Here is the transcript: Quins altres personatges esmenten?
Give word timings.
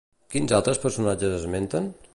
Quins 0.35 0.53
altres 0.59 0.81
personatges 0.87 1.37
esmenten? 1.43 1.93